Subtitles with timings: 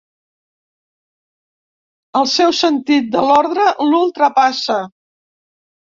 [2.21, 4.85] El seu sentit de l'ordre l'ultrapassa.